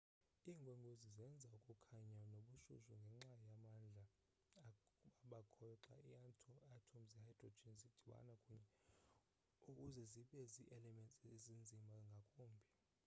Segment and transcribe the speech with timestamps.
[0.49, 4.03] iinkwenkwezi zenza ukukhanya nobushushu ngenxa yamandla
[5.25, 8.71] abakhoyo xa iiathom ze-hydrogen zidibana kunye
[9.71, 12.69] ukuze zibe zi-elements ezinzima ngakumbi